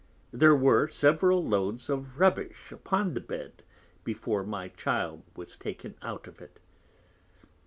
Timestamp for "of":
1.87-2.17, 6.25-6.41